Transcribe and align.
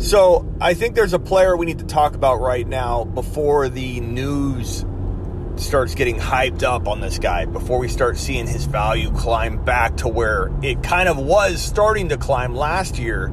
So 0.00 0.50
I 0.62 0.72
think 0.72 0.94
there's 0.94 1.12
a 1.12 1.18
player 1.18 1.54
we 1.54 1.66
need 1.66 1.80
to 1.80 1.84
talk 1.84 2.14
about 2.14 2.40
right 2.40 2.66
now 2.66 3.04
before 3.04 3.68
the 3.68 4.00
news 4.00 4.84
starts 5.56 5.94
getting 5.94 6.16
hyped 6.18 6.62
up 6.62 6.88
on 6.88 7.02
this 7.02 7.18
guy, 7.18 7.44
before 7.44 7.78
we 7.78 7.86
start 7.86 8.16
seeing 8.16 8.46
his 8.46 8.64
value 8.64 9.12
climb 9.12 9.62
back 9.62 9.98
to 9.98 10.08
where 10.08 10.50
it 10.62 10.82
kind 10.82 11.06
of 11.06 11.18
was 11.18 11.60
starting 11.60 12.08
to 12.08 12.16
climb 12.16 12.56
last 12.56 12.98
year, 12.98 13.26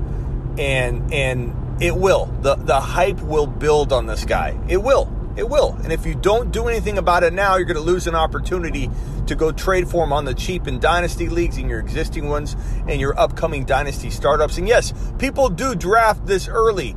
and 0.58 1.14
and 1.14 1.82
it 1.82 1.96
will. 1.96 2.26
the 2.42 2.56
The 2.56 2.82
hype 2.82 3.22
will 3.22 3.48
build 3.48 3.94
on 3.94 4.06
this 4.06 4.26
guy. 4.26 4.60
It 4.68 4.84
will. 4.84 5.06
It 5.38 5.48
will. 5.48 5.78
And 5.84 5.94
if 5.94 6.06
you 6.06 6.16
don't 6.16 6.52
do 6.52 6.68
anything 6.68 6.98
about 6.98 7.24
it 7.24 7.32
now, 7.32 7.58
you're 7.58 7.66
going 7.66 7.78
to 7.78 7.82
lose 7.82 8.08
an 8.08 8.16
opportunity 8.16 8.90
to 9.28 9.36
go 9.36 9.52
trade 9.52 9.88
for 9.88 10.04
him 10.04 10.12
on 10.12 10.26
the 10.26 10.34
cheap 10.34 10.68
in 10.68 10.80
dynasty 10.80 11.30
leagues 11.30 11.58
and 11.58 11.70
your 11.70 11.80
existing 11.80 12.28
ones 12.28 12.56
and 12.88 13.00
your 13.00 13.18
upcoming 13.20 13.64
dynasty 13.64 14.10
startups. 14.10 14.58
And 14.58 14.68
yes, 14.68 14.94
people 15.20 15.50
do 15.50 15.76
draft 15.76 16.26
this 16.26 16.48
early. 16.48 16.96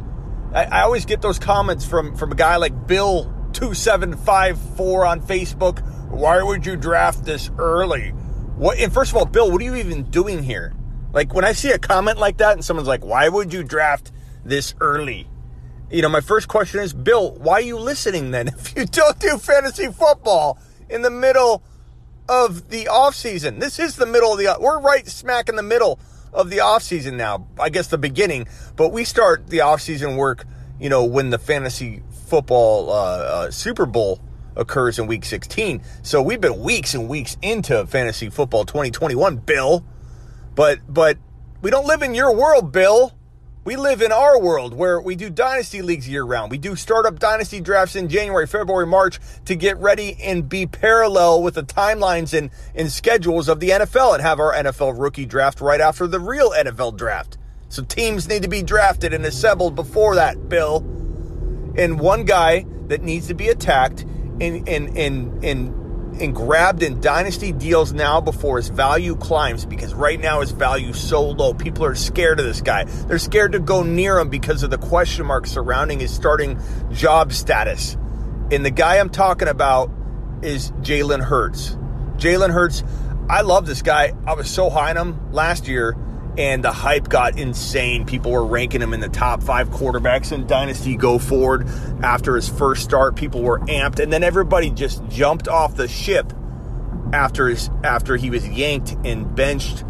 I, 0.54 0.64
I 0.64 0.80
always 0.82 1.04
get 1.04 1.21
those 1.21 1.39
comments 1.39 1.84
from, 1.84 2.17
from 2.17 2.32
a 2.32 2.34
guy 2.34 2.57
like 2.57 2.86
Bill 2.86 3.25
2754 3.53 5.04
on 5.04 5.20
Facebook. 5.20 5.86
Why 6.11 6.43
would 6.43 6.64
you 6.64 6.76
draft 6.76 7.25
this 7.25 7.50
early? 7.59 8.09
What 8.57 8.79
and 8.79 8.93
first 8.93 9.12
of 9.12 9.17
all, 9.18 9.26
Bill, 9.26 9.50
what 9.50 9.61
are 9.61 9.64
you 9.64 9.76
even 9.76 10.04
doing 10.04 10.43
here? 10.43 10.75
Like 11.12 11.34
when 11.34 11.45
I 11.45 11.53
see 11.53 11.70
a 11.70 11.79
comment 11.79 12.18
like 12.18 12.39
that 12.39 12.54
and 12.54 12.64
someone's 12.64 12.89
like, 12.89 13.04
"Why 13.04 13.29
would 13.29 13.53
you 13.53 13.62
draft 13.64 14.12
this 14.45 14.75
early?" 14.81 15.29
You 15.90 16.03
know, 16.03 16.08
my 16.08 16.21
first 16.21 16.46
question 16.46 16.79
is, 16.80 16.93
Bill, 16.93 17.32
why 17.32 17.54
are 17.54 17.61
you 17.62 17.76
listening 17.76 18.31
then 18.31 18.48
if 18.48 18.76
you 18.76 18.85
don't 18.85 19.18
do 19.18 19.39
fantasy 19.39 19.89
football 19.89 20.58
in 20.89 21.03
the 21.03 21.11
middle 21.11 21.62
of 22.29 22.68
the 22.68 22.86
off 22.86 23.17
season? 23.17 23.58
This 23.58 23.81
is 23.81 23.96
the 23.96 24.07
middle 24.07 24.32
of 24.32 24.39
the 24.39 24.57
we're 24.61 24.81
right 24.81 25.07
smack 25.08 25.48
in 25.48 25.57
the 25.57 25.64
middle 25.64 25.98
of 26.32 26.48
the 26.48 26.61
off 26.61 26.84
season 26.84 27.17
now. 27.17 27.48
I 27.58 27.71
guess 27.71 27.89
the 27.89 27.98
beginning, 27.98 28.46
but 28.76 28.93
we 28.93 29.03
start 29.03 29.48
the 29.48 29.62
off 29.62 29.81
season 29.81 30.17
work, 30.17 30.45
you 30.79 30.89
know, 30.89 31.04
when 31.04 31.31
the 31.31 31.39
fantasy 31.39 32.05
football 32.27 32.91
uh, 32.91 32.95
uh, 32.95 33.50
Super 33.50 33.84
Bowl 33.84 34.20
occurs 34.55 35.00
in 35.00 35.09
week 35.09 35.25
16. 35.25 35.83
So 36.03 36.22
we've 36.22 36.41
been 36.41 36.61
weeks 36.61 36.95
and 36.95 37.09
weeks 37.09 37.37
into 37.43 37.84
fantasy 37.87 38.31
football 38.31 38.65
2021, 38.65 39.39
Bill. 39.39 39.84
But 40.55 40.78
but 40.89 41.19
we 41.62 41.72
don't 41.72 41.87
live 41.87 42.03
in 42.03 42.15
your 42.15 42.33
world, 42.33 42.70
Bill. 42.70 43.12
We 43.62 43.77
live 43.77 44.00
in 44.00 44.11
our 44.11 44.41
world 44.41 44.72
where 44.72 44.98
we 45.03 45.16
do 45.16 45.28
dynasty 45.28 45.83
leagues 45.83 46.08
year 46.08 46.25
round. 46.25 46.50
We 46.50 46.56
do 46.56 46.75
startup 46.75 47.19
dynasty 47.19 47.61
drafts 47.61 47.94
in 47.94 48.08
January, 48.08 48.47
February, 48.47 48.86
March 48.86 49.20
to 49.44 49.55
get 49.55 49.77
ready 49.77 50.16
and 50.22 50.48
be 50.48 50.66
parallel 50.66 51.42
with 51.42 51.55
the 51.55 51.62
timelines 51.62 52.36
and, 52.36 52.50
and 52.75 52.91
schedules 52.91 53.48
of 53.48 53.61
the 53.61 53.69
NFL 53.69 54.14
and 54.14 54.22
have 54.22 54.41
our 54.41 54.55
NFL 54.55 54.98
rookie 54.98 55.27
draft 55.27 55.61
right 55.61 55.81
after 55.81 56.06
the 56.06 56.19
real 56.19 56.53
NFL 56.53 56.97
draft. 56.97 57.36
So 57.69 57.84
teams 57.84 58.28
need 58.28 58.41
to 58.42 58.48
be 58.48 58.62
drafted 58.62 59.12
and 59.12 59.27
assembled 59.27 59.75
before 59.75 60.14
that, 60.14 60.48
Bill. 60.48 60.78
And 61.77 62.00
one 62.00 62.25
guy 62.25 62.64
that 62.86 63.03
needs 63.03 63.28
to 63.28 63.34
be 63.34 63.48
attacked 63.48 64.03
and 64.41 64.66
and 64.66 64.97
and 64.97 65.44
and 65.44 65.80
and 66.20 66.34
grabbed 66.34 66.83
in 66.83 67.00
dynasty 67.00 67.53
deals 67.53 67.92
now 67.92 68.20
before 68.20 68.56
his 68.56 68.69
value 68.69 69.16
climbs 69.16 69.64
because 69.64 69.94
right 69.94 70.20
now 70.20 70.41
his 70.41 70.50
value 70.50 70.92
so 70.92 71.28
low. 71.30 71.55
People 71.55 71.84
are 71.84 71.94
scared 71.94 72.41
of 72.41 72.47
this 72.47 72.61
guy. 72.61 72.84
They're 72.84 73.19
scared 73.19 73.53
to 73.53 73.58
go 73.61 73.83
near 73.83 74.19
him 74.19 74.28
because 74.28 74.62
of 74.62 74.70
the 74.70 74.78
question 74.78 75.27
mark 75.27 75.47
surrounding 75.47 76.00
his 76.00 76.12
starting 76.12 76.58
job 76.92 77.33
status. 77.33 77.97
And 78.50 78.64
the 78.64 78.70
guy 78.70 78.98
I'm 78.98 79.11
talking 79.11 79.48
about 79.48 79.91
is 80.42 80.72
Jalen 80.83 81.22
Hurts. 81.22 81.77
Jalen 82.16 82.50
Hurts, 82.50 82.83
I 83.28 83.42
love 83.42 83.66
this 83.66 83.83
guy. 83.83 84.12
I 84.27 84.34
was 84.34 84.50
so 84.50 84.70
high 84.70 84.91
on 84.91 84.97
him 84.97 85.33
last 85.33 85.69
year 85.69 85.97
and 86.39 86.64
the 86.64 86.73
hype 86.73 87.09
got 87.09 87.39
insane. 87.39 88.06
People 88.06 88.33
were 88.33 88.45
ranking 88.45 88.81
him 88.81 88.95
in 88.95 89.00
the 89.00 89.09
top 89.09 89.42
five 89.42 89.69
quarterbacks 89.70 90.33
in 90.33 90.47
Dynasty 90.47 90.97
Go 90.97 91.19
Forward 91.19 91.67
after 92.03 92.37
his 92.37 92.48
first 92.48 92.83
start. 92.83 93.17
People 93.17 93.42
were 93.42 93.61
amped, 93.61 93.98
and 93.98 94.12
then 94.12 94.22
everybody 94.22 94.70
just 94.70 95.06
jumped 95.09 95.48
off 95.48 95.75
the 95.77 95.89
ship 95.89 96.33
after 97.12 97.48
his 97.48 97.71
after 97.82 98.16
he 98.16 98.31
was 98.31 98.47
yanked 98.49 98.97
and 99.05 99.34
benched 99.34 99.84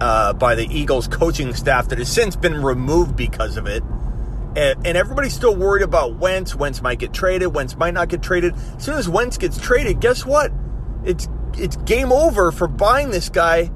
uh, 0.00 0.32
by 0.34 0.54
the 0.54 0.66
Eagles 0.70 1.08
coaching 1.08 1.54
staff 1.54 1.88
that 1.88 1.98
has 1.98 2.10
since 2.10 2.36
been 2.36 2.62
removed 2.62 3.16
because 3.16 3.56
of 3.56 3.66
it. 3.66 3.82
And, 4.56 4.86
and 4.86 4.96
everybody's 4.96 5.34
still 5.34 5.54
worried 5.54 5.82
about 5.82 6.16
Wentz. 6.16 6.54
Wentz 6.54 6.82
might 6.82 6.98
get 6.98 7.12
traded. 7.12 7.54
Wentz 7.54 7.76
might 7.76 7.94
not 7.94 8.08
get 8.08 8.22
traded. 8.22 8.54
As 8.54 8.84
soon 8.84 8.98
as 8.98 9.08
Wentz 9.08 9.38
gets 9.38 9.58
traded, 9.58 10.00
guess 10.00 10.26
what? 10.26 10.52
It's 11.04 11.28
it's 11.56 11.76
game 11.76 12.12
over 12.12 12.52
for 12.52 12.68
buying 12.68 13.10
this 13.10 13.28
guy 13.28 13.70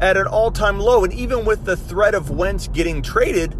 at 0.00 0.16
an 0.16 0.26
all 0.26 0.50
time 0.50 0.78
low. 0.78 1.04
And 1.04 1.12
even 1.12 1.44
with 1.44 1.64
the 1.64 1.76
threat 1.76 2.14
of 2.14 2.30
Wentz 2.30 2.68
getting 2.68 3.02
traded, 3.02 3.56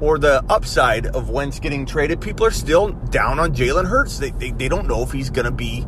or 0.00 0.18
the 0.18 0.44
upside 0.48 1.06
of 1.06 1.30
Wentz 1.30 1.58
getting 1.58 1.86
traded, 1.86 2.20
people 2.20 2.44
are 2.46 2.50
still 2.50 2.90
down 2.90 3.38
on 3.38 3.54
Jalen 3.54 3.86
Hurts. 3.86 4.18
They, 4.18 4.30
they, 4.30 4.50
they 4.50 4.68
don't 4.68 4.86
know 4.86 5.02
if 5.02 5.12
he's 5.12 5.30
going 5.30 5.46
to 5.46 5.50
be 5.50 5.86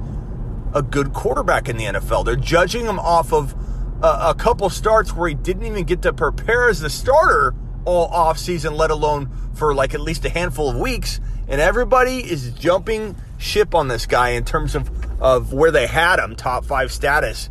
a 0.74 0.82
good 0.82 1.12
quarterback 1.12 1.68
in 1.68 1.76
the 1.76 1.84
NFL. 1.84 2.24
They're 2.24 2.36
judging 2.36 2.86
him 2.86 2.98
off 2.98 3.32
of 3.32 3.54
a, 4.02 4.30
a, 4.30 4.34
couple 4.34 4.70
starts 4.70 5.14
where 5.14 5.28
he 5.28 5.34
didn't 5.34 5.64
even 5.64 5.84
get 5.84 6.02
to 6.02 6.12
prepare 6.12 6.68
as 6.68 6.80
the 6.80 6.90
starter 6.90 7.54
all 7.84 8.10
offseason, 8.10 8.76
let 8.76 8.90
alone 8.90 9.30
for 9.54 9.74
like 9.74 9.94
at 9.94 10.00
least 10.00 10.24
a 10.24 10.28
handful 10.28 10.70
of 10.70 10.76
weeks. 10.76 11.20
And 11.48 11.60
everybody 11.60 12.18
is 12.18 12.52
jumping 12.52 13.16
ship 13.38 13.74
on 13.74 13.88
this 13.88 14.06
guy 14.06 14.30
in 14.30 14.44
terms 14.44 14.74
of, 14.74 14.90
of 15.20 15.52
where 15.52 15.70
they 15.70 15.86
had 15.86 16.18
him, 16.18 16.36
top 16.36 16.64
five 16.64 16.92
status. 16.92 17.48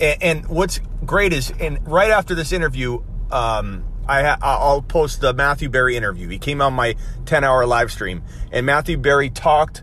And, 0.00 0.22
and 0.22 0.46
what's 0.48 0.80
great 1.04 1.32
is, 1.32 1.52
and 1.58 1.86
right 1.86 2.10
after 2.10 2.34
this 2.34 2.52
interview, 2.52 3.02
um, 3.30 3.84
I 4.08 4.36
I'll 4.42 4.82
post 4.82 5.20
the 5.20 5.32
Matthew 5.32 5.68
Berry 5.68 5.96
interview. 5.96 6.28
He 6.28 6.38
came 6.38 6.60
on 6.60 6.74
my 6.74 6.96
10 7.26 7.44
hour 7.44 7.66
live 7.66 7.92
stream, 7.92 8.22
and 8.50 8.66
Matthew 8.66 8.96
Berry 8.96 9.30
talked 9.30 9.82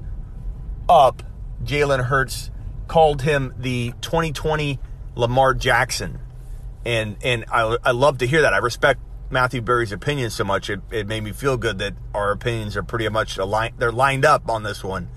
up 0.87 1.23
Jalen 1.63 2.05
Hurts, 2.05 2.51
called 2.87 3.21
him 3.21 3.53
the 3.57 3.93
2020 4.01 4.79
Lamar 5.15 5.53
Jackson, 5.53 6.19
and 6.85 7.17
and 7.23 7.45
I 7.51 7.77
I 7.83 7.91
love 7.91 8.17
to 8.19 8.27
hear 8.27 8.41
that. 8.41 8.53
I 8.53 8.57
respect 8.57 8.99
Matthew 9.29 9.61
Berry's 9.61 9.91
opinion 9.91 10.29
so 10.31 10.43
much. 10.43 10.69
It, 10.69 10.81
it 10.91 11.07
made 11.07 11.23
me 11.23 11.31
feel 11.31 11.55
good 11.55 11.77
that 11.79 11.93
our 12.13 12.31
opinions 12.31 12.75
are 12.75 12.83
pretty 12.83 13.07
much 13.09 13.37
aligned. 13.37 13.75
They're 13.77 13.91
lined 13.91 14.25
up 14.25 14.49
on 14.49 14.63
this 14.63 14.83
one, 14.83 15.09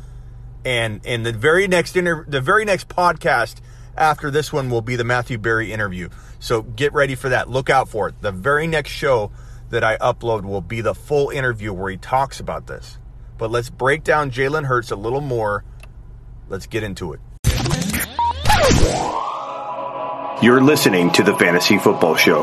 and 0.65 1.01
and 1.05 1.27
the 1.27 1.33
very 1.33 1.67
next 1.67 1.97
inter, 1.97 2.25
the 2.29 2.41
very 2.41 2.65
next 2.65 2.89
podcast 2.89 3.61
after 3.97 4.31
this 4.31 4.53
one 4.53 4.71
will 4.71 4.83
be 4.83 4.97
the 4.97 5.05
Matthew 5.05 5.39
Berry 5.39 5.73
interview. 5.73 6.09
So 6.39 6.63
get 6.63 6.93
ready 6.93 7.15
for 7.15 7.29
that. 7.29 7.49
Look 7.49 7.71
out 7.71 7.89
for 7.89 8.09
it. 8.09 8.15
The 8.21 8.33
very 8.33 8.67
next 8.67 8.91
show 8.91 9.31
that 9.71 9.85
I 9.85 9.97
upload 9.99 10.45
will 10.45 10.61
be 10.61 10.81
the 10.81 10.95
full 10.95 11.31
interview 11.31 11.73
where 11.73 11.91
he 11.91 11.97
talks 11.97 12.41
about 12.41 12.67
this. 12.67 12.99
But 13.39 13.51
let's 13.51 13.71
break 13.71 14.05
down 14.05 14.31
Jalen 14.31 14.65
Hurts 14.65 14.91
a 14.91 14.97
little 14.97 15.21
more. 15.21 15.65
Let's 16.49 16.67
get 16.67 16.83
into 16.83 17.15
it. 17.15 17.21
You're 20.43 20.61
listening 20.61 21.11
to 21.13 21.23
the 21.23 21.35
Fantasy 21.39 21.79
Football 21.79 22.17
Show. 22.17 22.43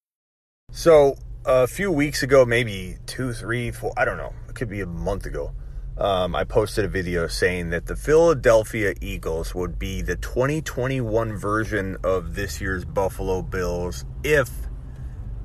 So 0.71 1.15
a 1.45 1.67
few 1.67 1.91
weeks 1.91 2.23
ago, 2.23 2.45
maybe 2.45 2.97
two, 3.05 3.33
three, 3.33 3.71
four, 3.71 3.91
I 3.97 4.05
don't 4.05 4.15
know, 4.15 4.33
it 4.47 4.55
could 4.55 4.69
be 4.69 4.79
a 4.79 4.85
month 4.85 5.25
ago. 5.25 5.51
Um, 5.97 6.33
I 6.33 6.45
posted 6.45 6.85
a 6.85 6.87
video 6.87 7.27
saying 7.27 7.71
that 7.71 7.87
the 7.87 7.95
Philadelphia 7.97 8.93
Eagles 9.01 9.53
would 9.53 9.77
be 9.77 10.01
the 10.01 10.15
2021 10.15 11.35
version 11.35 11.97
of 12.05 12.35
this 12.35 12.61
year's 12.61 12.85
Buffalo 12.85 13.41
Bills 13.41 14.05
if 14.23 14.49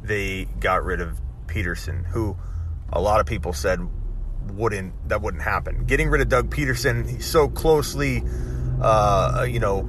they 0.01 0.45
got 0.61 0.85
rid 0.85 1.01
of 1.01 1.21
Pederson, 1.47 2.07
who 2.07 2.37
a 2.93 3.01
lot 3.01 3.19
of 3.19 3.27
people 3.27 3.53
said 3.53 3.81
wouldn't 4.53 5.09
that 5.09 5.21
wouldn't 5.21 5.43
happen. 5.43 5.85
Getting 5.87 6.09
rid 6.09 6.21
of 6.21 6.29
Doug 6.29 6.51
Pederson, 6.51 7.11
he's 7.11 7.27
so 7.27 7.49
closely, 7.49 8.23
uh, 8.81 9.45
you 9.47 9.59
know, 9.59 9.81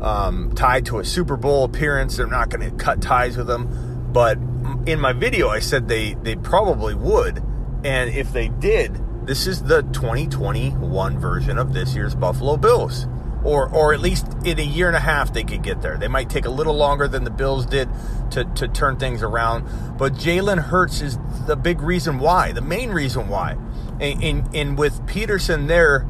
um, 0.00 0.54
tied 0.54 0.86
to 0.86 0.98
a 1.00 1.04
Super 1.04 1.36
Bowl 1.36 1.64
appearance. 1.64 2.16
They're 2.16 2.26
not 2.26 2.48
going 2.48 2.68
to 2.68 2.76
cut 2.82 3.02
ties 3.02 3.36
with 3.36 3.50
him. 3.50 4.12
But 4.12 4.38
in 4.86 5.00
my 5.00 5.12
video, 5.12 5.48
I 5.48 5.60
said 5.60 5.88
they, 5.88 6.14
they 6.14 6.36
probably 6.36 6.94
would. 6.94 7.42
And 7.84 8.10
if 8.10 8.32
they 8.32 8.48
did, 8.48 9.00
this 9.26 9.46
is 9.46 9.62
the 9.62 9.82
2021 9.82 11.18
version 11.18 11.58
of 11.58 11.72
this 11.72 11.94
year's 11.94 12.14
Buffalo 12.14 12.56
Bills. 12.56 13.06
or 13.46 13.68
or 13.68 13.94
at 13.94 14.00
least 14.00 14.26
in 14.44 14.58
a 14.58 14.62
year 14.62 14.88
and 14.88 14.96
a 14.96 15.00
half 15.00 15.32
they 15.32 15.44
could 15.44 15.62
get 15.62 15.80
there. 15.80 15.96
They 15.96 16.08
might 16.08 16.28
take 16.28 16.46
a 16.46 16.50
little 16.50 16.74
longer 16.74 17.06
than 17.06 17.24
the 17.24 17.30
Bills 17.30 17.64
did 17.64 17.88
to, 18.32 18.44
to 18.44 18.66
turn 18.68 18.96
things 18.96 19.22
around, 19.22 19.96
but 19.96 20.14
Jalen 20.14 20.58
Hurts 20.58 21.00
is 21.00 21.18
the 21.46 21.56
big 21.56 21.80
reason 21.80 22.18
why, 22.18 22.52
the 22.52 22.60
main 22.60 22.90
reason 22.90 23.28
why. 23.28 23.56
And, 24.00 24.22
and, 24.22 24.54
and 24.54 24.78
with 24.78 25.00
Pederson 25.06 25.68
there 25.68 26.08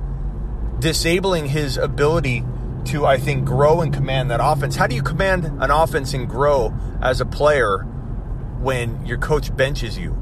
disabling 0.78 1.46
his 1.46 1.76
ability 1.76 2.44
to, 2.86 3.04
I 3.04 3.18
think, 3.18 3.44
grow 3.44 3.80
and 3.80 3.92
command 3.92 4.30
that 4.30 4.40
offense. 4.42 4.76
How 4.76 4.86
do 4.86 4.94
you 4.94 5.02
command 5.02 5.44
an 5.44 5.70
offense 5.70 6.14
and 6.14 6.28
grow 6.28 6.74
as 7.02 7.20
a 7.20 7.26
player 7.26 7.86
when 8.60 9.04
your 9.06 9.18
coach 9.18 9.54
benches 9.56 9.98
you? 9.98 10.16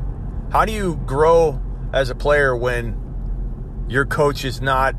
How 0.50 0.64
do 0.64 0.72
you 0.72 1.00
grow 1.06 1.60
as 1.92 2.10
a 2.10 2.14
player 2.14 2.56
when 2.56 3.00
your 3.88 4.04
coach 4.04 4.44
is 4.44 4.60
not 4.60 4.94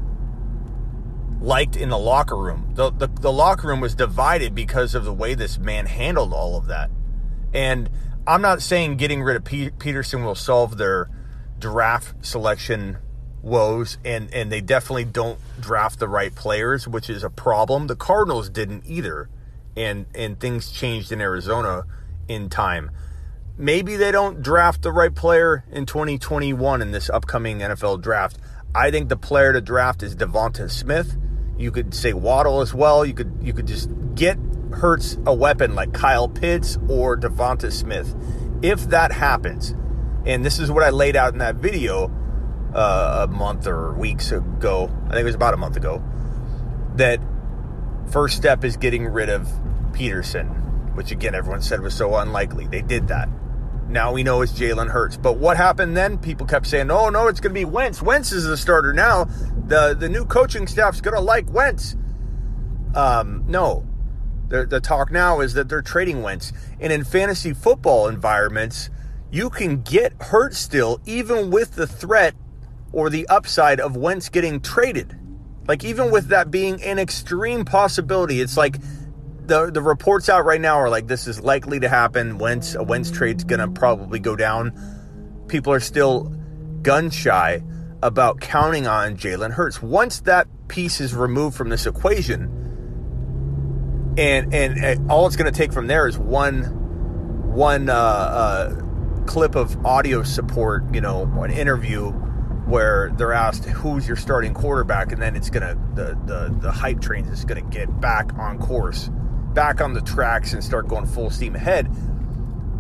liked 1.46 1.76
in 1.76 1.90
the 1.90 1.98
locker 1.98 2.36
room. 2.36 2.72
The, 2.74 2.92
the, 2.92 3.08
the 3.08 3.32
locker 3.32 3.68
room 3.68 3.80
was 3.80 3.96
divided 3.96 4.56
because 4.56 4.96
of 4.96 5.06
the 5.06 5.14
way 5.14 5.36
this 5.36 5.58
man 5.58 5.86
handled 5.86 6.34
all 6.34 6.58
of 6.58 6.68
that. 6.68 6.90
And 7.54 7.90
I'm 8.26 8.42
not 8.42 8.62
saying 8.62 8.98
getting 8.98 9.22
rid 9.22 9.36
of 9.36 9.44
P- 9.44 9.70
Pederson 9.70 10.26
will 10.26 10.36
solve 10.36 10.78
their 10.78 11.10
draft 11.60 12.26
selection 12.26 12.98
woes, 13.42 14.00
and, 14.04 14.34
and 14.34 14.52
they 14.52 14.62
definitely 14.62 15.06
don't 15.06 15.40
draft 15.60 16.00
the 16.00 16.08
right 16.08 16.34
players, 16.34 16.88
which 16.88 17.10
is 17.10 17.24
a 17.24 17.30
problem. 17.30 17.88
The 17.88 17.96
Cardinals 17.96 18.50
didn't 18.50 18.84
either, 18.88 19.30
and 19.78 20.08
and 20.16 20.40
things 20.40 20.72
changed 20.72 21.12
in 21.12 21.22
Arizona 21.22 21.84
in 22.28 22.50
time. 22.50 22.90
Maybe 23.58 23.96
they 23.96 24.12
don't 24.12 24.42
draft 24.42 24.82
the 24.82 24.92
right 24.92 25.16
player 25.16 25.64
in 25.72 25.86
2021 25.86 26.82
in 26.82 26.92
this 26.92 27.10
upcoming 27.10 27.60
NFL 27.60 28.02
draft. 28.02 28.38
I 28.74 28.92
think 28.92 29.08
the 29.08 29.16
player 29.16 29.54
to 29.54 29.62
draft 29.62 30.04
is 30.04 30.14
Devonta 30.14 30.70
Smith. 30.70 31.16
You 31.58 31.72
could 31.72 31.94
say 31.94 32.12
Waddle 32.12 32.60
as 32.60 32.74
well. 32.74 33.06
You 33.06 33.14
could 33.14 33.38
you 33.42 33.54
could 33.54 33.68
just 33.68 33.90
get 34.14 34.38
Hurts 34.74 35.18
a 35.26 35.34
weapon 35.34 35.74
like 35.74 35.94
Kyle 35.94 36.28
Pitts 36.28 36.78
or 36.90 37.16
Devonta 37.16 37.72
Smith. 37.72 38.14
If 38.62 38.90
that 38.90 39.14
happens, 39.14 39.74
and 40.26 40.44
this 40.44 40.60
is 40.60 40.70
what 40.70 40.84
I 40.84 40.90
laid 40.90 41.16
out 41.16 41.32
in 41.32 41.40
that 41.40 41.56
video 41.56 42.12
uh, 42.74 43.26
a 43.30 43.32
month 43.32 43.68
or 43.68 43.94
weeks 43.94 44.34
ago, 44.34 44.92
I 45.06 45.12
think 45.12 45.22
it 45.22 45.26
was 45.26 45.36
about 45.36 45.54
a 45.54 45.58
month 45.58 45.78
ago, 45.78 46.04
that 46.96 47.22
first 48.12 48.36
step 48.36 48.66
is 48.66 48.76
getting 48.76 49.06
rid 49.06 49.30
of 49.30 49.48
Pederson, 49.94 50.94
which 50.96 51.12
again 51.12 51.36
everyone 51.36 51.62
said 51.62 51.80
was 51.80 51.94
so 51.94 52.16
unlikely. 52.18 52.68
They 52.68 52.82
did 52.82 53.08
that. 53.08 53.30
Now 53.88 54.12
we 54.14 54.24
know 54.24 54.42
it's 54.42 54.54
Jalen 54.54 54.90
Hurts. 54.90 55.18
But 55.18 55.38
what 55.38 55.58
happened 55.58 55.96
then? 55.96 56.18
People 56.18 56.46
kept 56.48 56.68
saying, 56.68 56.90
"Oh 56.90 57.10
no, 57.10 57.28
it's 57.28 57.40
going 57.40 57.54
to 57.54 57.60
be 57.60 57.66
Wentz. 57.66 58.02
Wentz 58.02 58.32
is 58.32 58.46
the 58.46 58.58
starter 58.58 58.94
now. 58.94 59.26
The 59.68 59.96
the 59.98 60.10
new 60.10 60.26
coaching 60.26 60.68
staff's 60.68 61.02
going 61.02 61.16
to 61.16 61.22
like 61.22 61.52
Wentz." 61.52 61.96
Um, 62.96 63.44
no, 63.48 63.86
the, 64.48 64.66
the 64.66 64.80
talk 64.80 65.12
now 65.12 65.42
is 65.42 65.54
that 65.54 65.70
they're 65.70 65.82
trading 65.82 66.22
Wentz, 66.22 66.54
and 66.80 66.92
in 66.92 67.04
fantasy 67.04 67.54
football 67.54 68.08
environments, 68.08 68.90
you 69.32 69.50
can 69.50 69.82
get 69.82 70.14
Hurts 70.22 70.58
still, 70.58 71.02
even 71.06 71.50
with 71.52 71.76
the 71.76 71.88
threat 71.88 72.36
or 72.92 73.10
the 73.10 73.28
upside 73.28 73.80
of 73.80 73.98
Wentz 73.98 74.30
getting 74.30 74.62
traded. 74.62 75.18
Like 75.68 75.84
even 75.84 76.12
with 76.12 76.28
that 76.28 76.52
being 76.52 76.82
an 76.84 77.00
extreme 77.00 77.66
possibility, 77.66 78.40
it's 78.40 78.56
like 78.56 78.78
the 79.48 79.72
the 79.72 79.82
reports 79.82 80.30
out 80.30 80.46
right 80.46 80.60
now 80.60 80.78
are 80.78 80.90
like 80.90 81.08
this 81.08 81.28
is 81.28 81.40
likely 81.40 81.80
to 81.80 81.90
happen. 81.90 82.38
Wentz 82.38 82.76
a 82.76 82.84
Wentz 82.84 83.12
trade's 83.12 83.44
gonna 83.44 83.70
probably 83.70 84.20
go 84.20 84.36
down. 84.36 84.74
People 85.48 85.74
are 85.74 85.80
still 85.80 86.34
gun 86.82 87.10
shy 87.10 87.62
about 88.02 88.40
counting 88.40 88.88
on 88.88 89.18
Jalen 89.18 89.52
Hurts. 89.52 89.82
Once 89.82 90.22
that 90.22 90.48
piece 90.68 91.02
is 91.02 91.14
removed 91.14 91.56
from 91.56 91.70
this 91.70 91.86
equation, 91.86 92.44
and 94.18 94.54
and, 94.54 94.84
and 94.84 95.12
all 95.12 95.28
it's 95.28 95.36
to 95.36 95.52
take 95.52 95.72
from 95.74 95.88
there 95.88 96.08
is 96.08 96.18
one 96.18 96.64
one 97.54 97.90
uh, 97.90 97.94
uh, 97.94 98.76
clip 99.26 99.56
of 99.56 99.86
audio 99.86 100.24
support, 100.24 100.84
you 100.94 101.02
know, 101.02 101.24
an 101.24 101.52
interview 101.52 102.12
where 102.66 103.12
they're 103.18 103.34
asked 103.34 103.66
who's 103.66 104.08
your 104.08 104.18
starting 104.18 104.54
quarterback, 104.54 105.12
and 105.12 105.22
then 105.22 105.36
it's 105.36 105.50
gonna 105.50 105.76
the 105.94 106.18
the 106.26 106.56
the 106.60 106.72
hype 106.72 107.02
train 107.02 107.26
is 107.26 107.46
gonna 107.46 107.62
get 107.62 108.00
back 108.02 108.34
on 108.40 108.58
course 108.58 109.10
back 109.56 109.82
on 109.82 109.94
the 109.94 110.02
tracks 110.02 110.54
and 110.54 110.64
start 110.64 110.88
going 110.88 111.08
full 111.08 111.32
steam 111.32 111.56
ahead. 111.56 111.88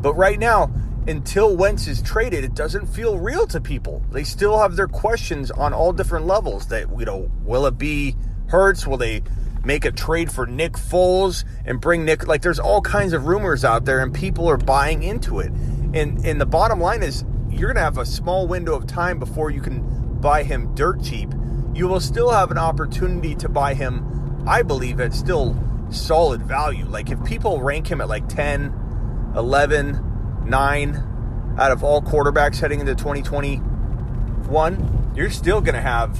But 0.01 0.13
right 0.13 0.37
now, 0.37 0.71
until 1.07 1.55
Wentz 1.55 1.87
is 1.87 2.01
traded, 2.01 2.43
it 2.43 2.53
doesn't 2.53 2.87
feel 2.87 3.17
real 3.17 3.47
to 3.47 3.61
people. 3.61 4.03
They 4.11 4.23
still 4.23 4.59
have 4.59 4.75
their 4.75 4.87
questions 4.87 5.49
on 5.49 5.73
all 5.73 5.93
different 5.93 6.27
levels. 6.27 6.67
That 6.67 6.87
you 6.97 7.05
know, 7.05 7.31
will 7.43 7.65
it 7.65 7.77
be 7.77 8.15
Hurts? 8.47 8.85
Will 8.85 8.97
they 8.97 9.23
make 9.63 9.85
a 9.85 9.91
trade 9.91 10.31
for 10.31 10.45
Nick 10.45 10.73
Foles 10.73 11.43
and 11.65 11.81
bring 11.81 12.05
Nick? 12.05 12.27
Like, 12.27 12.41
there's 12.41 12.59
all 12.59 12.81
kinds 12.81 13.13
of 13.13 13.25
rumors 13.25 13.65
out 13.65 13.85
there, 13.85 13.99
and 13.99 14.13
people 14.13 14.47
are 14.47 14.57
buying 14.57 15.03
into 15.03 15.39
it. 15.39 15.51
And 15.93 16.23
and 16.25 16.41
the 16.41 16.45
bottom 16.45 16.79
line 16.79 17.03
is, 17.03 17.23
you're 17.49 17.71
gonna 17.71 17.85
have 17.85 17.97
a 17.97 18.05
small 18.05 18.47
window 18.47 18.75
of 18.75 18.85
time 18.85 19.17
before 19.17 19.49
you 19.49 19.61
can 19.61 20.19
buy 20.19 20.43
him 20.43 20.73
dirt 20.75 21.03
cheap. 21.03 21.33
You 21.73 21.87
will 21.87 21.99
still 21.99 22.31
have 22.31 22.51
an 22.51 22.57
opportunity 22.57 23.35
to 23.35 23.49
buy 23.49 23.73
him, 23.73 24.43
I 24.47 24.61
believe, 24.63 24.99
at 24.99 25.13
still 25.13 25.53
solid 25.95 26.43
value. 26.43 26.85
Like 26.85 27.09
if 27.09 27.23
people 27.23 27.61
rank 27.61 27.89
him 27.89 28.01
at 28.01 28.07
like 28.07 28.27
10, 28.27 29.33
11, 29.35 30.45
9 30.45 31.55
out 31.57 31.71
of 31.71 31.83
all 31.83 32.01
quarterbacks 32.01 32.59
heading 32.59 32.79
into 32.79 32.95
2021, 32.95 35.13
you're 35.15 35.29
still 35.29 35.61
going 35.61 35.75
to 35.75 35.81
have 35.81 36.17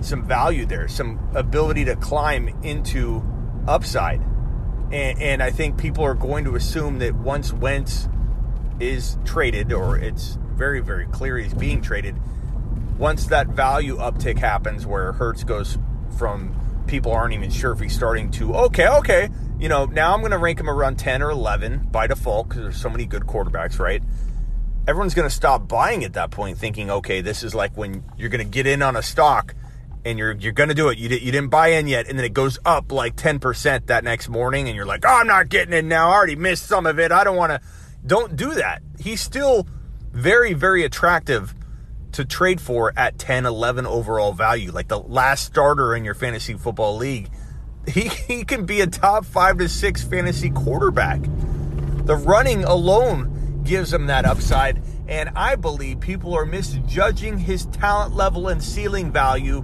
some 0.00 0.24
value 0.24 0.66
there, 0.66 0.88
some 0.88 1.30
ability 1.34 1.84
to 1.86 1.96
climb 1.96 2.48
into 2.62 3.22
upside. 3.66 4.20
And, 4.92 5.20
and, 5.20 5.42
I 5.42 5.50
think 5.50 5.78
people 5.78 6.04
are 6.04 6.14
going 6.14 6.44
to 6.44 6.54
assume 6.56 6.98
that 6.98 7.14
once 7.14 7.52
Wentz 7.52 8.08
is 8.80 9.16
traded, 9.24 9.72
or 9.72 9.96
it's 9.98 10.36
very, 10.54 10.80
very 10.80 11.06
clear 11.06 11.38
he's 11.38 11.54
being 11.54 11.80
traded, 11.80 12.16
once 12.98 13.26
that 13.26 13.46
value 13.48 13.98
uptick 13.98 14.38
happens 14.38 14.86
where 14.86 15.12
Hurts 15.12 15.44
goes 15.44 15.78
from 16.18 16.54
people 16.90 17.12
aren't 17.12 17.32
even 17.32 17.50
sure 17.50 17.72
if 17.72 17.78
he's 17.78 17.94
starting 17.94 18.30
to, 18.32 18.52
okay, 18.54 18.88
okay, 18.88 19.30
you 19.58 19.68
know, 19.68 19.86
now 19.86 20.12
I'm 20.12 20.20
going 20.20 20.32
to 20.32 20.38
rank 20.38 20.58
him 20.58 20.68
around 20.68 20.98
10 20.98 21.22
or 21.22 21.30
11 21.30 21.88
by 21.90 22.06
default 22.06 22.48
because 22.48 22.62
there's 22.62 22.80
so 22.80 22.90
many 22.90 23.06
good 23.06 23.22
quarterbacks, 23.22 23.78
right? 23.78 24.02
Everyone's 24.88 25.14
going 25.14 25.28
to 25.28 25.34
stop 25.34 25.68
buying 25.68 26.04
at 26.04 26.14
that 26.14 26.30
point, 26.30 26.58
thinking, 26.58 26.90
okay, 26.90 27.20
this 27.20 27.42
is 27.42 27.54
like 27.54 27.76
when 27.76 28.02
you're 28.18 28.28
going 28.28 28.44
to 28.44 28.50
get 28.50 28.66
in 28.66 28.82
on 28.82 28.96
a 28.96 29.02
stock 29.02 29.54
and 30.04 30.18
you're 30.18 30.32
you're 30.32 30.52
going 30.52 30.70
to 30.70 30.74
do 30.74 30.88
it. 30.88 30.98
You, 30.98 31.10
you 31.10 31.30
didn't 31.30 31.50
buy 31.50 31.68
in 31.68 31.86
yet, 31.86 32.08
and 32.08 32.18
then 32.18 32.24
it 32.24 32.32
goes 32.32 32.58
up 32.64 32.90
like 32.90 33.16
10% 33.16 33.86
that 33.86 34.02
next 34.02 34.28
morning, 34.28 34.66
and 34.66 34.74
you're 34.74 34.86
like, 34.86 35.04
oh, 35.04 35.08
I'm 35.08 35.26
not 35.26 35.50
getting 35.50 35.74
in 35.74 35.88
now. 35.88 36.08
I 36.08 36.14
already 36.14 36.36
missed 36.36 36.66
some 36.66 36.86
of 36.86 36.98
it. 36.98 37.12
I 37.12 37.22
don't 37.22 37.36
want 37.36 37.52
to. 37.52 37.60
Don't 38.06 38.34
do 38.34 38.54
that. 38.54 38.82
He's 38.98 39.20
still 39.20 39.66
very, 40.10 40.54
very 40.54 40.84
attractive 40.84 41.54
to 42.12 42.24
trade 42.24 42.60
for 42.60 42.92
at 42.96 43.18
10, 43.18 43.46
11 43.46 43.86
overall 43.86 44.32
value, 44.32 44.72
like 44.72 44.88
the 44.88 45.00
last 45.00 45.44
starter 45.44 45.94
in 45.94 46.04
your 46.04 46.14
fantasy 46.14 46.54
football 46.54 46.96
league. 46.96 47.30
He, 47.86 48.08
he 48.08 48.44
can 48.44 48.66
be 48.66 48.80
a 48.80 48.86
top 48.86 49.24
five 49.24 49.58
to 49.58 49.68
six 49.68 50.02
fantasy 50.02 50.50
quarterback. 50.50 51.22
The 52.04 52.16
running 52.16 52.64
alone 52.64 53.62
gives 53.64 53.92
him 53.92 54.06
that 54.06 54.24
upside. 54.24 54.82
And 55.08 55.30
I 55.34 55.56
believe 55.56 56.00
people 56.00 56.34
are 56.34 56.46
misjudging 56.46 57.38
his 57.38 57.66
talent 57.66 58.14
level 58.14 58.48
and 58.48 58.62
ceiling 58.62 59.10
value 59.10 59.62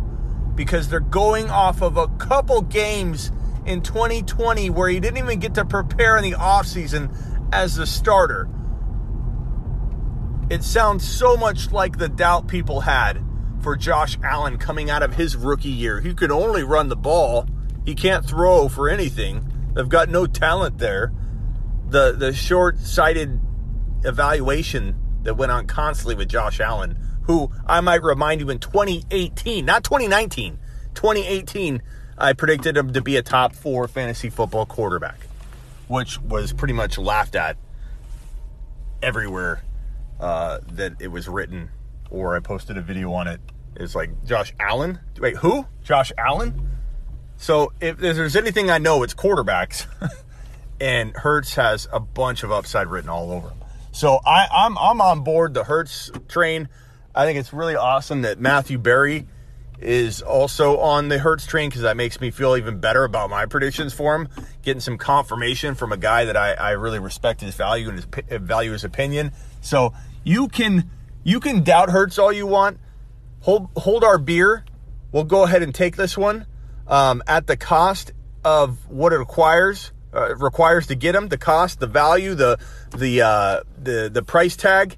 because 0.55 0.89
they're 0.89 1.01
going 1.01 1.51
off 1.51 1.83
of 1.83 1.97
a 1.97 2.09
couple 2.09 2.63
games 2.63 3.31
in 3.65 3.83
2020 3.83 4.71
where 4.71 4.89
he 4.89 5.01
didn't 5.01 5.19
even 5.19 5.39
get 5.39 5.55
to 5.55 5.65
prepare 5.65 6.17
in 6.17 6.25
the 6.25 6.33
offseason 6.33 7.15
as 7.53 7.79
a 7.79 7.87
starter. 7.87 8.49
It 10.49 10.63
sounds 10.63 11.07
so 11.07 11.37
much 11.37 11.73
like 11.73 11.99
the 11.99 12.09
doubt 12.09 12.47
people 12.47 12.83
had 12.83 13.21
for 13.63 13.75
Josh 13.75 14.17
Allen 14.23 14.59
coming 14.59 14.91
out 14.91 15.03
of 15.03 15.15
his 15.15 15.35
rookie 15.35 15.69
year. 15.69 16.01
He 16.01 16.15
could 16.15 16.31
only 16.31 16.63
run 16.63 16.89
the 16.89 16.95
ball. 16.95 17.49
He 17.85 17.97
can't 17.97 18.25
throw 18.25 18.69
for 18.69 18.89
anything. 18.89 19.53
They've 19.75 19.89
got 19.89 20.09
no 20.09 20.25
talent 20.27 20.79
there. 20.79 21.13
The 21.89 22.13
the 22.13 22.33
short-sighted 22.33 23.41
evaluation 24.05 24.95
that 25.25 25.35
went 25.37 25.51
on 25.51 25.67
constantly 25.67 26.15
with 26.15 26.29
Josh 26.29 26.61
Allen, 26.61 26.97
who 27.23 27.51
I 27.67 27.81
might 27.81 28.05
remind 28.05 28.41
you 28.41 28.49
in 28.49 28.61
2018, 28.61 29.65
not 29.65 29.83
2019, 29.83 30.61
2018, 30.95 31.83
I 32.17 32.35
predicted 32.35 32.77
him 32.77 32.93
to 32.93 33.03
be 33.03 33.17
a 33.17 33.23
top 33.23 33.53
4 33.53 33.89
fantasy 33.89 34.31
football 34.31 34.65
quarterback, 34.65 35.19
which 35.89 36.21
was 36.21 36.53
pretty 36.53 36.75
much 36.75 36.99
laughed 36.99 37.35
at 37.35 37.57
everywhere 39.03 39.63
uh, 40.21 40.61
that 40.73 40.95
it 41.01 41.09
was 41.09 41.29
written, 41.29 41.71
or 42.11 42.37
I 42.37 42.41
posted 42.41 42.77
a 42.77 42.83
video 42.83 43.13
on 43.13 43.29
it. 43.29 43.41
it. 43.77 43.83
Is 43.83 43.95
like 43.95 44.25
Josh 44.25 44.55
Allen. 44.59 45.01
Wait, 45.19 45.37
who? 45.37 45.67
Josh 45.83 46.13
Allen? 46.17 46.71
So 47.37 47.73
if 47.81 47.99
there's 47.99 48.37
anything 48.37 48.71
I 48.71 48.79
know, 48.79 49.03
it's 49.03 49.15
quarterbacks, 49.15 49.87
and 50.81 51.15
Hurts 51.15 51.55
has 51.57 51.87
a 51.93 52.01
bunch 52.01 52.43
of 52.43 52.51
upside 52.51 52.87
written 52.87 53.11
all 53.11 53.31
over 53.31 53.49
him. 53.49 53.59
So 53.93 54.21
I, 54.27 54.47
I'm 54.53 54.77
I'm 54.79 55.01
on 55.01 55.25
board 55.25 55.55
the 55.55 55.65
Hurts 55.65 56.11
train. 56.29 56.69
I 57.15 57.25
think 57.25 57.39
it's 57.39 57.53
really 57.53 57.77
awesome 57.77 58.23
that 58.23 58.39
Matthew 58.39 58.79
Berry 58.79 59.27
is 59.79 60.23
also 60.23 60.79
on 60.79 61.09
the 61.09 61.19
Hurts 61.19 61.47
train 61.47 61.69
because 61.69 61.83
that 61.83 61.97
makes 61.97 62.21
me 62.21 62.31
feel 62.31 62.57
even 62.57 62.79
better 62.79 63.05
about 63.05 63.31
my 63.31 63.47
predictions 63.47 63.93
for 63.93 64.15
him. 64.15 64.29
Getting 64.63 64.81
some 64.81 64.99
confirmation 64.99 65.75
from 65.75 65.93
a 65.93 65.97
guy 65.97 66.27
that 66.27 66.37
I, 66.37 66.53
I 66.53 66.71
really 66.73 66.99
respect 66.99 67.41
his 67.41 67.55
value 67.55 67.89
and 67.89 67.97
his 67.97 68.41
value 68.41 68.73
his 68.73 68.85
opinion. 68.85 69.33
So 69.67 69.95
you 70.23 70.49
can 70.49 70.91
you 71.25 71.41
can 71.41 71.65
doubt 71.65 71.91
Hurts 71.91 72.19
all 72.19 72.33
you 72.33 72.47
want. 72.47 72.79
Hold 73.41 73.69
hold 73.77 74.05
our 74.05 74.19
beer. 74.19 74.65
We'll 75.13 75.25
go 75.25 75.43
ahead 75.43 75.63
and 75.63 75.75
take 75.75 75.97
this 75.97 76.17
one 76.17 76.47
um, 76.87 77.23
at 77.27 77.47
the 77.47 77.57
cost 77.57 78.13
of 78.45 78.89
what 78.89 79.13
it 79.13 79.19
requires 79.19 79.93
uh, 80.15 80.37
requires 80.37 80.87
to 80.87 80.95
get 80.95 81.15
him. 81.15 81.29
The 81.29 81.39
cost, 81.39 81.81
the 81.81 81.87
value, 81.87 82.35
the 82.35 82.59
the 82.97 83.23
uh, 83.23 83.61
the 83.83 84.09
the 84.13 84.23
price 84.23 84.57
tag. 84.57 84.97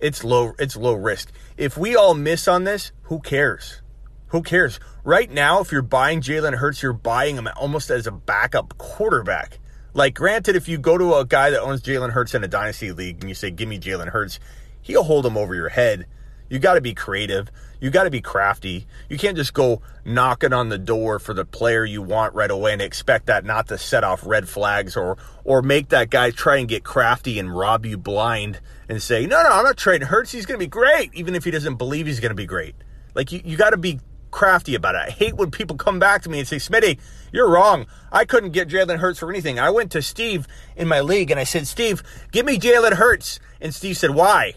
It's 0.00 0.22
low. 0.22 0.52
It's 0.58 0.76
low 0.76 0.94
risk. 0.94 1.32
If 1.56 1.78
we 1.78 1.96
all 1.96 2.14
miss 2.14 2.46
on 2.46 2.64
this, 2.64 2.92
who 3.04 3.20
cares? 3.20 3.80
Who 4.28 4.42
cares? 4.42 4.80
Right 5.02 5.30
now, 5.30 5.60
if 5.60 5.72
you're 5.72 5.82
buying 5.82 6.20
Jalen 6.20 6.56
Hurts, 6.56 6.82
you're 6.82 6.92
buying 6.92 7.36
him 7.36 7.48
almost 7.56 7.88
as 7.90 8.06
a 8.06 8.12
backup 8.12 8.76
quarterback. 8.76 9.60
Like, 9.94 10.14
granted, 10.14 10.56
if 10.56 10.68
you 10.68 10.76
go 10.76 10.98
to 10.98 11.14
a 11.14 11.24
guy 11.24 11.50
that 11.50 11.62
owns 11.62 11.80
Jalen 11.80 12.10
Hurts 12.10 12.34
in 12.34 12.42
a 12.42 12.48
dynasty 12.48 12.90
league 12.90 13.20
and 13.20 13.28
you 13.28 13.34
say, 13.34 13.52
"Give 13.52 13.68
me 13.68 13.78
Jalen 13.78 14.08
Hurts," 14.08 14.40
he'll 14.82 15.04
hold 15.04 15.24
him 15.24 15.36
over 15.36 15.54
your 15.54 15.68
head. 15.68 16.06
You 16.50 16.58
got 16.58 16.74
to 16.74 16.80
be 16.80 16.94
creative. 16.94 17.50
You 17.80 17.90
got 17.90 18.04
to 18.04 18.10
be 18.10 18.20
crafty. 18.20 18.86
You 19.08 19.18
can't 19.18 19.36
just 19.36 19.54
go 19.54 19.82
knocking 20.04 20.52
on 20.52 20.68
the 20.68 20.78
door 20.78 21.18
for 21.18 21.32
the 21.32 21.44
player 21.44 21.84
you 21.84 22.02
want 22.02 22.34
right 22.34 22.50
away 22.50 22.72
and 22.72 22.82
expect 22.82 23.26
that 23.26 23.44
not 23.44 23.68
to 23.68 23.78
set 23.78 24.04
off 24.04 24.26
red 24.26 24.48
flags 24.48 24.96
or 24.96 25.16
or 25.44 25.62
make 25.62 25.90
that 25.90 26.10
guy 26.10 26.30
try 26.30 26.56
and 26.56 26.68
get 26.68 26.82
crafty 26.82 27.38
and 27.38 27.56
rob 27.56 27.86
you 27.86 27.96
blind 27.96 28.60
and 28.88 29.00
say, 29.00 29.26
"No, 29.26 29.42
no, 29.44 29.48
I'm 29.48 29.64
not 29.64 29.76
trading 29.76 30.08
Hurts. 30.08 30.32
He's 30.32 30.44
going 30.44 30.58
to 30.58 30.64
be 30.64 30.68
great," 30.68 31.14
even 31.14 31.36
if 31.36 31.44
he 31.44 31.52
doesn't 31.52 31.76
believe 31.76 32.06
he's 32.06 32.20
going 32.20 32.30
to 32.30 32.36
be 32.36 32.46
great. 32.46 32.74
Like 33.14 33.30
you, 33.30 33.40
you 33.44 33.56
got 33.56 33.70
to 33.70 33.76
be 33.76 34.00
crafty 34.34 34.74
about 34.74 34.96
it. 34.96 35.02
I 35.06 35.10
hate 35.10 35.36
when 35.36 35.52
people 35.52 35.76
come 35.76 36.00
back 36.00 36.22
to 36.22 36.28
me 36.28 36.40
and 36.40 36.48
say, 36.48 36.56
Smitty, 36.56 36.98
you're 37.32 37.48
wrong. 37.48 37.86
I 38.10 38.24
couldn't 38.24 38.50
get 38.50 38.68
Jalen 38.68 38.98
Hurts 38.98 39.20
for 39.20 39.30
anything. 39.30 39.60
I 39.60 39.70
went 39.70 39.92
to 39.92 40.02
Steve 40.02 40.48
in 40.76 40.88
my 40.88 41.00
league 41.00 41.30
and 41.30 41.38
I 41.38 41.44
said, 41.44 41.68
Steve, 41.68 42.02
give 42.32 42.44
me 42.44 42.58
Jalen 42.58 42.94
Hurts. 42.94 43.38
And 43.60 43.72
Steve 43.72 43.96
said, 43.96 44.10
why? 44.10 44.54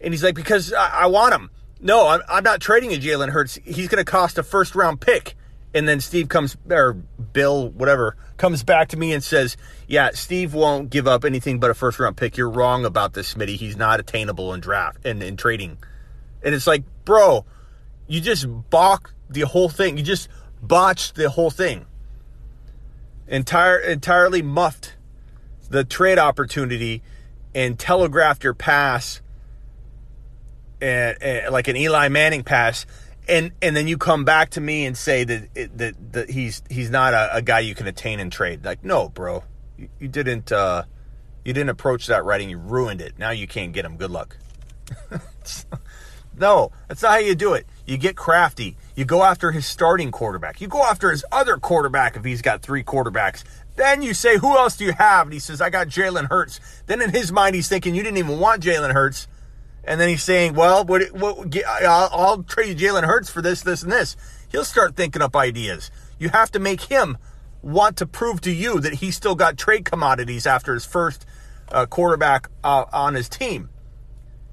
And 0.00 0.14
he's 0.14 0.24
like, 0.24 0.34
because 0.34 0.72
I, 0.72 1.02
I 1.02 1.06
want 1.06 1.34
him. 1.34 1.50
No, 1.78 2.08
I'm, 2.08 2.22
I'm 2.26 2.42
not 2.42 2.62
trading 2.62 2.92
a 2.94 2.96
Jalen 2.96 3.28
Hurts. 3.28 3.56
He's 3.64 3.88
going 3.88 4.02
to 4.02 4.10
cost 4.10 4.38
a 4.38 4.42
first 4.42 4.74
round 4.74 5.00
pick. 5.00 5.36
And 5.74 5.86
then 5.86 6.00
Steve 6.00 6.30
comes, 6.30 6.56
or 6.70 6.94
Bill, 6.94 7.68
whatever, 7.68 8.16
comes 8.38 8.64
back 8.64 8.88
to 8.88 8.96
me 8.96 9.12
and 9.12 9.22
says, 9.22 9.58
Yeah, 9.86 10.10
Steve 10.14 10.54
won't 10.54 10.88
give 10.88 11.06
up 11.06 11.26
anything 11.26 11.60
but 11.60 11.70
a 11.70 11.74
first 11.74 12.00
round 12.00 12.16
pick. 12.16 12.38
You're 12.38 12.48
wrong 12.48 12.86
about 12.86 13.12
this, 13.12 13.34
Smitty. 13.34 13.56
He's 13.56 13.76
not 13.76 14.00
attainable 14.00 14.54
in 14.54 14.60
draft 14.60 15.04
and 15.04 15.22
in 15.22 15.36
trading. 15.36 15.76
And 16.42 16.54
it's 16.54 16.66
like, 16.66 16.84
bro, 17.04 17.44
you 18.06 18.22
just 18.22 18.46
balk 18.70 19.12
the 19.28 19.42
whole 19.42 19.68
thing. 19.68 19.96
You 19.96 20.04
just 20.04 20.28
botched 20.62 21.14
the 21.14 21.30
whole 21.30 21.50
thing. 21.50 21.86
Entire 23.26 23.78
entirely 23.78 24.42
muffed 24.42 24.96
the 25.70 25.84
trade 25.84 26.18
opportunity 26.18 27.02
and 27.54 27.78
telegraphed 27.78 28.42
your 28.42 28.54
pass 28.54 29.20
and, 30.80 31.22
and, 31.22 31.52
like 31.52 31.68
an 31.68 31.76
Eli 31.76 32.08
Manning 32.08 32.42
pass 32.42 32.86
and 33.28 33.52
and 33.60 33.76
then 33.76 33.86
you 33.86 33.98
come 33.98 34.24
back 34.24 34.50
to 34.50 34.60
me 34.60 34.86
and 34.86 34.96
say 34.96 35.24
that 35.24 35.54
that, 35.76 36.12
that 36.12 36.30
he's 36.30 36.62
he's 36.70 36.90
not 36.90 37.14
a, 37.14 37.36
a, 37.36 37.42
guy 37.42 37.60
you 37.60 37.74
can 37.74 37.86
attain 37.86 38.20
and 38.20 38.32
trade. 38.32 38.64
Like 38.64 38.82
no, 38.82 39.08
bro. 39.08 39.44
You, 39.76 39.88
you 40.00 40.08
didn't 40.08 40.50
uh, 40.50 40.84
you 41.44 41.52
didn't 41.52 41.70
approach 41.70 42.06
that 42.06 42.24
right 42.24 42.40
and 42.40 42.50
you 42.50 42.58
ruined 42.58 43.00
it. 43.00 43.18
Now 43.18 43.30
you 43.30 43.46
can't 43.46 43.72
get 43.72 43.84
him. 43.84 43.96
Good 43.96 44.10
luck. 44.10 44.36
no, 46.38 46.72
that's 46.88 47.02
not 47.02 47.12
how 47.12 47.18
you 47.18 47.34
do 47.34 47.54
it. 47.54 47.66
You 47.86 47.98
get 47.98 48.16
crafty. 48.16 48.76
You 48.98 49.04
go 49.04 49.22
after 49.22 49.52
his 49.52 49.64
starting 49.64 50.10
quarterback. 50.10 50.60
You 50.60 50.66
go 50.66 50.82
after 50.82 51.12
his 51.12 51.24
other 51.30 51.56
quarterback 51.56 52.16
if 52.16 52.24
he's 52.24 52.42
got 52.42 52.62
three 52.62 52.82
quarterbacks. 52.82 53.44
Then 53.76 54.02
you 54.02 54.12
say, 54.12 54.38
Who 54.38 54.56
else 54.56 54.76
do 54.76 54.84
you 54.84 54.92
have? 54.92 55.28
And 55.28 55.32
he 55.32 55.38
says, 55.38 55.60
I 55.60 55.70
got 55.70 55.86
Jalen 55.86 56.28
Hurts. 56.28 56.58
Then 56.86 57.00
in 57.00 57.10
his 57.10 57.30
mind, 57.30 57.54
he's 57.54 57.68
thinking, 57.68 57.94
You 57.94 58.02
didn't 58.02 58.18
even 58.18 58.40
want 58.40 58.60
Jalen 58.60 58.92
Hurts. 58.92 59.28
And 59.84 60.00
then 60.00 60.08
he's 60.08 60.24
saying, 60.24 60.54
Well, 60.54 60.84
what, 60.84 61.12
what, 61.12 61.56
I'll, 61.64 62.10
I'll 62.12 62.42
trade 62.42 62.76
Jalen 62.76 63.04
Hurts 63.04 63.30
for 63.30 63.40
this, 63.40 63.62
this, 63.62 63.84
and 63.84 63.92
this. 63.92 64.16
He'll 64.50 64.64
start 64.64 64.96
thinking 64.96 65.22
up 65.22 65.36
ideas. 65.36 65.92
You 66.18 66.30
have 66.30 66.50
to 66.50 66.58
make 66.58 66.80
him 66.80 67.18
want 67.62 67.98
to 67.98 68.06
prove 68.06 68.40
to 68.40 68.50
you 68.50 68.80
that 68.80 68.94
he's 68.94 69.14
still 69.14 69.36
got 69.36 69.56
trade 69.56 69.84
commodities 69.84 70.44
after 70.44 70.74
his 70.74 70.84
first 70.84 71.24
uh, 71.70 71.86
quarterback 71.86 72.50
uh, 72.64 72.86
on 72.92 73.14
his 73.14 73.28
team. 73.28 73.70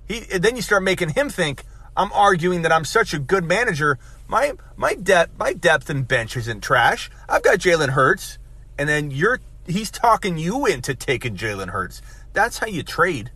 He, 0.08 0.20
then 0.20 0.56
you 0.56 0.62
start 0.62 0.84
making 0.84 1.10
him 1.10 1.32
think, 1.32 1.64
I'm 1.98 2.12
arguing 2.14 2.62
that 2.64 2.72
I'm 2.72 2.86
such 2.86 3.14
a 3.14 3.20
good 3.20 3.46
manager. 3.46 3.98
My 4.28 4.54
my 4.76 4.96
depth 4.96 5.38
my 5.38 5.54
depth 5.54 5.90
and 5.90 6.08
bench 6.08 6.36
isn't 6.36 6.62
trash. 6.62 7.10
I've 7.30 7.44
got 7.44 7.60
Jalen 7.60 7.90
Hurts, 7.90 8.38
and 8.78 8.90
then 8.90 9.12
you're 9.12 9.40
he's 9.68 9.92
talking 9.92 10.38
you 10.38 10.66
into 10.66 10.96
taking 10.96 11.36
Jalen 11.36 11.70
Hurts. 11.70 12.02
That's 12.34 12.58
how 12.58 12.68
you 12.68 12.84
trade. 12.84 13.32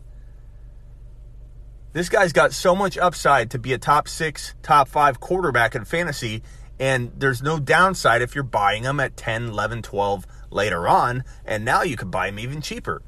This 1.93 2.10
guy's 2.10 2.34
got 2.34 2.53
so 2.53 2.75
much 2.75 2.98
upside 2.98 3.50
to 3.51 3.60
be 3.60 3.74
a 3.74 3.77
top 3.77 4.08
six, 4.08 4.53
top 4.62 4.88
five 4.88 5.19
quarterback 5.19 5.74
in 5.74 5.86
fantasy, 5.86 6.43
and 6.79 7.12
there's 7.17 7.41
no 7.41 7.60
downside 7.60 8.22
if 8.22 8.36
you're 8.36 8.43
buying 8.43 8.84
him 8.84 9.00
at 9.00 9.17
10, 9.17 9.46
11, 9.50 9.81
12 9.81 10.27
later 10.51 10.88
on, 10.88 11.24
and 11.46 11.65
now 11.65 11.81
you 11.81 11.98
can 11.98 12.12
buy 12.12 12.27
him 12.27 12.38
even 12.38 12.62
cheaper. 12.62 13.01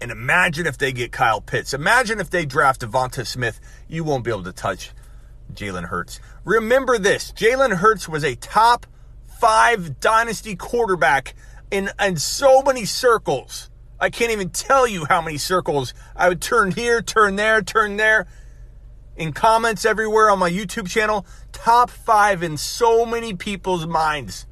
And 0.00 0.10
imagine 0.10 0.66
if 0.66 0.76
they 0.76 0.92
get 0.92 1.12
Kyle 1.12 1.40
Pitts. 1.40 1.72
Imagine 1.72 2.18
if 2.18 2.30
they 2.30 2.44
draft 2.44 2.80
Devonta 2.80 3.24
Smith. 3.24 3.60
You 3.88 4.02
won't 4.02 4.24
be 4.24 4.30
able 4.30 4.42
to 4.42 4.52
touch 4.52 4.90
Jalen 5.52 5.88
Hurts. 5.88 6.20
Remember 6.44 6.98
this 6.98 7.32
Jalen 7.32 7.76
Hurts 7.76 8.08
was 8.08 8.24
a 8.24 8.34
top 8.36 8.86
five 9.38 10.00
dynasty 10.00 10.56
quarterback 10.56 11.34
in, 11.70 11.90
in 12.00 12.16
so 12.16 12.62
many 12.62 12.84
circles. 12.84 13.70
I 14.00 14.10
can't 14.10 14.32
even 14.32 14.50
tell 14.50 14.86
you 14.86 15.04
how 15.06 15.22
many 15.22 15.38
circles 15.38 15.94
I 16.16 16.28
would 16.28 16.40
turn 16.40 16.72
here, 16.72 17.00
turn 17.02 17.36
there, 17.36 17.62
turn 17.62 17.96
there. 17.96 18.26
In 19.16 19.32
comments 19.32 19.84
everywhere 19.84 20.28
on 20.30 20.40
my 20.40 20.50
YouTube 20.50 20.88
channel, 20.88 21.24
top 21.52 21.88
five 21.88 22.42
in 22.42 22.56
so 22.56 23.06
many 23.06 23.34
people's 23.34 23.86
minds 23.86 24.46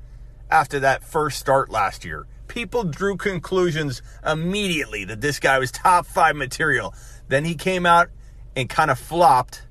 after 0.51 0.79
that 0.81 1.03
first 1.03 1.39
start 1.39 1.69
last 1.71 2.05
year 2.05 2.27
people 2.53 2.85
drew 2.85 3.17
conclusions 3.17 4.03
immediately 4.27 5.07
that 5.07 5.23
this 5.23 5.41
guy 5.41 5.59
was 5.59 5.73
top 5.73 6.05
five 6.05 6.37
material. 6.37 6.95
Then 7.29 7.47
he 7.47 7.55
came 7.55 7.87
out 7.87 8.11
and 8.55 8.69
kind 8.69 8.91
of 8.91 8.99
flopped, 8.99 9.63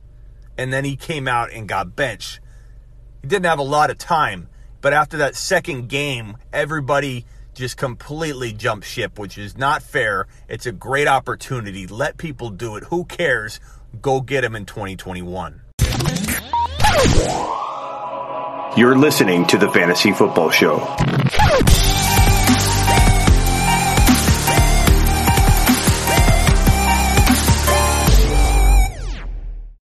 and 0.62 0.72
then 0.72 0.86
he 0.86 0.96
came 0.96 1.28
out 1.28 1.52
and 1.52 1.68
got 1.68 1.96
benched. 1.96 2.40
He 3.24 3.28
didn't 3.28 3.48
have 3.48 3.58
a 3.58 3.64
lot 3.64 3.90
of 3.90 3.98
time, 3.98 4.48
but 4.80 4.94
after 4.94 5.18
that 5.18 5.36
second 5.36 5.90
game, 5.90 6.38
everybody 6.54 7.26
just 7.56 7.78
completely 7.78 8.54
jumped 8.54 8.86
ship, 8.86 9.18
which 9.18 9.40
is 9.40 9.58
not 9.58 9.82
fair. 9.82 10.28
It's 10.48 10.68
a 10.68 10.72
great 10.72 11.08
opportunity. 11.08 11.88
Let 11.88 12.18
people 12.18 12.52
do 12.52 12.76
it. 12.76 12.84
Who 12.84 13.06
cares? 13.06 13.60
Go 14.04 14.22
get 14.22 14.44
him 14.44 14.56
in 14.56 14.68
2021. 14.68 15.62
You're 18.78 18.98
listening 18.98 19.48
to 19.48 19.58
the 19.58 19.70
Fantasy 19.74 20.12
Football 20.12 20.52
Show. 20.52 20.78